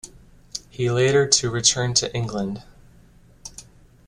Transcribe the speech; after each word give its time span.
He 0.67 0.89
later 0.89 1.27
to 1.27 1.51
return 1.51 1.93
to 1.93 2.11
England. 2.15 2.63